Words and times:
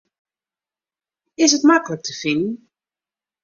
Is 1.43 1.51
it 1.57 1.63
maklik 1.67 2.01
te 2.03 2.13
finen? 2.21 2.53